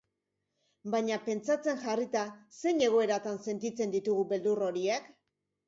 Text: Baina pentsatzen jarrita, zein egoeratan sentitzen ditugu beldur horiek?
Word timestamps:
Baina 0.95 1.19
pentsatzen 1.27 1.83
jarrita, 1.83 2.25
zein 2.61 2.83
egoeratan 2.87 3.39
sentitzen 3.47 3.97
ditugu 3.99 4.27
beldur 4.35 4.69
horiek? 4.73 5.17